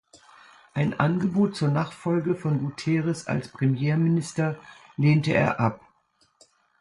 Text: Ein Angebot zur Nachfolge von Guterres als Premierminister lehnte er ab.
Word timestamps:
Ein 0.73 0.99
Angebot 0.99 1.55
zur 1.55 1.67
Nachfolge 1.67 2.33
von 2.33 2.57
Guterres 2.57 3.27
als 3.27 3.49
Premierminister 3.49 4.57
lehnte 4.97 5.31
er 5.31 5.59
ab. 5.59 5.79